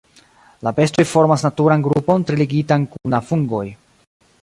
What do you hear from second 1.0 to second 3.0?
formas naturan grupon tre ligitan